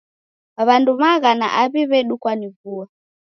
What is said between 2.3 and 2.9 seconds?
ni vua.